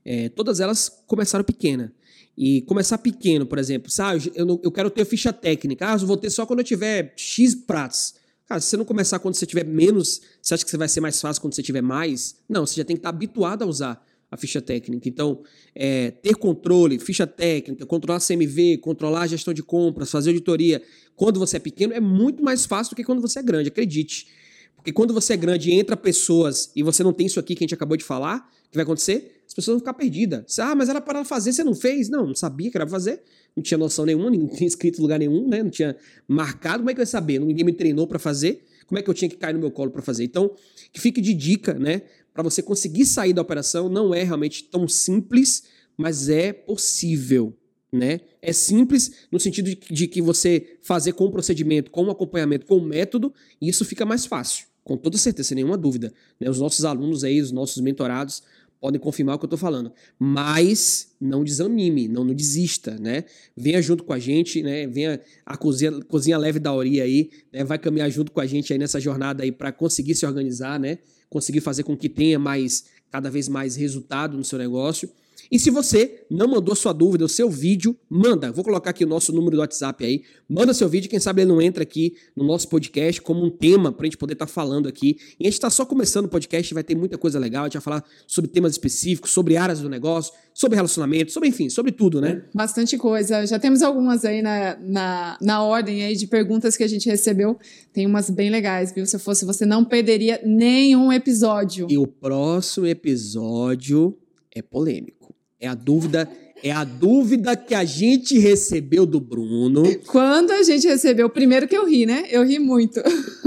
[0.05, 1.91] É, todas elas começaram pequena.
[2.37, 5.89] E começar pequeno, por exemplo, sabe, eu, eu quero ter ficha técnica.
[5.89, 8.13] Ah, eu vou ter só quando eu tiver X pratos.
[8.47, 11.01] Cara, se você não começar quando você tiver menos, você acha que você vai ser
[11.01, 12.35] mais fácil quando você tiver mais?
[12.47, 15.09] Não, você já tem que estar habituado a usar a ficha técnica.
[15.09, 15.41] Então,
[15.73, 20.81] é, ter controle, ficha técnica, controlar CMV, controlar a gestão de compras, fazer auditoria,
[21.15, 24.27] quando você é pequeno, é muito mais fácil do que quando você é grande, acredite.
[24.75, 27.63] Porque quando você é grande e entra pessoas e você não tem isso aqui que
[27.63, 29.34] a gente acabou de falar, o que vai acontecer?
[29.57, 30.59] As pessoas vão ficar perdidas.
[30.59, 32.09] ah, mas era para fazer, você não fez?
[32.09, 33.21] Não, não sabia que era para fazer
[33.55, 35.63] não tinha noção nenhuma, não tinha escrito lugar nenhum, né?
[35.63, 35.95] Não tinha
[36.27, 36.79] marcado.
[36.79, 37.39] Como é que eu ia saber?
[37.39, 38.63] Ninguém me treinou para fazer.
[38.85, 40.25] Como é que eu tinha que cair no meu colo para fazer?
[40.25, 40.51] Então,
[40.91, 42.03] que fique de dica, né?
[42.33, 45.63] Para você conseguir sair da operação, não é realmente tão simples,
[45.97, 47.55] mas é possível,
[47.91, 48.19] né?
[48.41, 52.77] É simples no sentido de, que você fazer com o procedimento, com o acompanhamento, com
[52.77, 56.13] o método, e isso fica mais fácil, com toda certeza, sem nenhuma dúvida.
[56.39, 56.47] Né?
[56.47, 58.43] Os nossos alunos aí, os nossos mentorados,
[58.79, 59.91] podem confirmar o que eu estou falando.
[60.19, 63.25] Mas não desanime, não, não desista, né?
[63.55, 64.87] Venha junto com a gente, né?
[64.87, 67.63] Venha a cozinha, cozinha leve da Ori aí, né?
[67.63, 70.99] Vai caminhar junto com a gente aí nessa jornada aí para conseguir se organizar, né?
[71.29, 75.09] Conseguir fazer com que tenha mais cada vez mais resultado no seu negócio.
[75.51, 78.51] E se você não mandou sua dúvida, o seu vídeo, manda.
[78.51, 80.23] Vou colocar aqui o nosso número do WhatsApp aí.
[80.49, 83.91] Manda seu vídeo, quem sabe ele não entra aqui no nosso podcast como um tema
[83.91, 85.17] para a gente poder estar tá falando aqui.
[85.39, 87.63] E a gente está só começando o podcast, vai ter muita coisa legal.
[87.63, 91.69] A gente vai falar sobre temas específicos, sobre áreas do negócio, sobre relacionamento, sobre enfim,
[91.69, 92.43] sobre tudo, né?
[92.53, 93.45] Bastante coisa.
[93.45, 97.57] Já temos algumas aí na, na, na ordem aí de perguntas que a gente recebeu.
[97.93, 99.05] Tem umas bem legais, viu?
[99.05, 101.87] Se fosse você, não perderia nenhum episódio.
[101.89, 104.17] E o próximo episódio
[104.55, 105.24] é polêmico.
[105.65, 106.29] É a dúvida,
[106.61, 109.81] é a dúvida que a gente recebeu do Bruno.
[110.05, 112.25] Quando a gente recebeu, primeiro que eu ri, né?
[112.29, 113.01] Eu ri muito.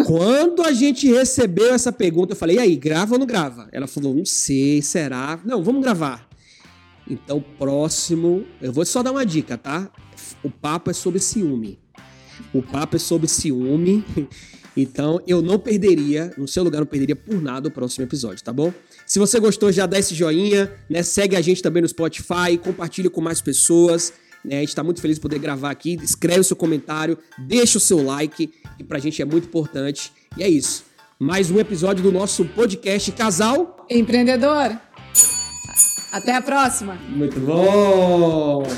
[0.05, 3.87] Quando a gente recebeu essa pergunta, eu falei: "E aí, grava ou não grava?" Ela
[3.87, 6.29] falou: "Não sei, será?" "Não, vamos gravar."
[7.09, 9.89] Então, próximo, eu vou só dar uma dica, tá?
[10.43, 11.79] O papo é sobre ciúme.
[12.53, 14.05] O papo é sobre ciúme.
[14.81, 18.53] Então, eu não perderia, no seu lugar, não perderia por nada o próximo episódio, tá
[18.53, 18.73] bom?
[19.09, 21.03] Se você gostou, já dá esse joinha, né?
[21.03, 24.13] Segue a gente também no Spotify, compartilha com mais pessoas.
[24.45, 24.59] Né?
[24.59, 25.99] A gente tá muito feliz de poder gravar aqui.
[26.03, 30.13] Escreve o seu comentário, deixa o seu like, que pra gente é muito importante.
[30.37, 30.85] E é isso.
[31.19, 34.79] Mais um episódio do nosso podcast Casal Empreendedor.
[36.13, 36.95] Até a próxima.
[37.09, 38.69] Muito bom!